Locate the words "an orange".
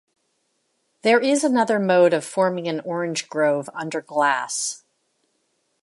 2.67-3.29